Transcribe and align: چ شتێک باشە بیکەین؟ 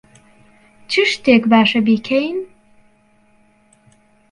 چ 0.89 0.93
شتێک 1.11 1.43
باشە 1.51 1.79
بیکەین؟ 1.87 2.37